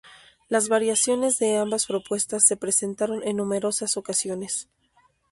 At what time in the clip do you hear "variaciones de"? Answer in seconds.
0.67-1.57